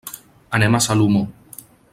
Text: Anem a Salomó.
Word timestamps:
Anem 0.59 0.77
a 0.79 0.81
Salomó. 0.87 1.23